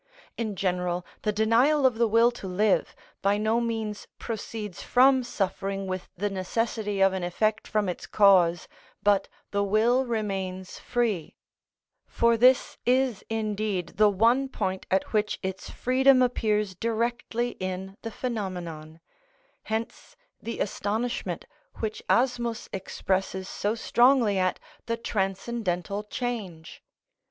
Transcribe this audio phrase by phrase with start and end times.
[0.35, 5.85] In general, the denial of the will to live by no means proceeds from suffering
[5.85, 8.67] with the necessity of an effect from its cause,
[9.03, 11.35] but the will remains free;
[12.07, 18.09] for this is indeed the one point at which its freedom appears directly in the
[18.09, 18.99] phenomenon;
[19.65, 21.45] hence the astonishment
[21.75, 26.81] which Asmus expresses so strongly at the "transcendental change."